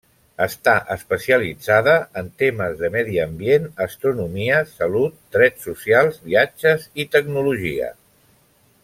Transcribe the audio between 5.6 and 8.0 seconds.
socials, viatges i tecnologia.